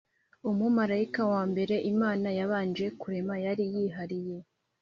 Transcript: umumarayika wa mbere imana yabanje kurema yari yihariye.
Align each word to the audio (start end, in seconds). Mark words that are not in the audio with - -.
umumarayika 0.49 1.21
wa 1.31 1.41
mbere 1.51 1.75
imana 1.91 2.27
yabanje 2.39 2.85
kurema 3.01 3.35
yari 3.45 3.65
yihariye. 3.73 4.37